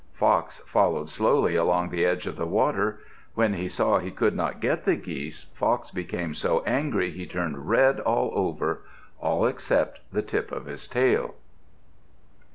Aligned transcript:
Fox 0.13 0.61
followed 0.65 1.11
slowly 1.11 1.55
along 1.55 1.89
the 1.89 2.03
edge 2.07 2.25
of 2.25 2.35
the 2.35 2.47
water. 2.47 3.01
When 3.35 3.53
he 3.53 3.67
saw 3.67 3.99
he 3.99 4.09
could 4.09 4.35
not 4.35 4.59
get 4.59 4.83
the 4.83 4.95
geese, 4.95 5.53
Fox 5.55 5.91
became 5.91 6.33
so 6.33 6.63
angry 6.65 7.11
he 7.11 7.27
turned 7.27 7.69
red 7.69 7.99
all 7.99 8.31
over 8.33 8.81
all 9.19 9.45
except 9.45 9.99
the 10.11 10.23
tip 10.23 10.51
of 10.51 10.65
his 10.65 10.87
tail. 10.87 11.35